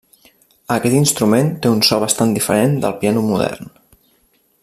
[0.75, 3.71] Aquest instrument té un so bastant diferent del piano modern.